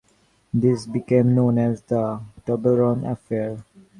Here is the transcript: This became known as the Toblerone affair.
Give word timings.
This 0.51 0.87
became 0.87 1.35
known 1.35 1.59
as 1.59 1.83
the 1.83 2.21
Toblerone 2.47 3.03
affair. 3.11 3.63